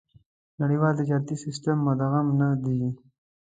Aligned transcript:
نړيوال 0.61 0.93
تجارتي 0.99 1.35
سېسټم 1.45 1.77
مدغم 1.87 2.27
نه 2.39 2.47
دي. 2.63 2.79